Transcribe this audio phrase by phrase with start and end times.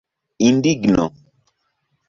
[0.47, 1.05] Indigno.